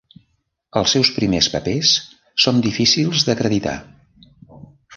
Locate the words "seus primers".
0.95-1.49